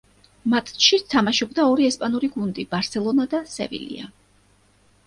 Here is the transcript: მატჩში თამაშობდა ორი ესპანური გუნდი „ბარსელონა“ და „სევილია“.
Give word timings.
მატჩში 0.53 0.99
თამაშობდა 1.13 1.65
ორი 1.75 1.87
ესპანური 1.91 2.31
გუნდი 2.39 2.67
„ბარსელონა“ 2.73 3.29
და 3.37 3.47
„სევილია“. 3.57 4.13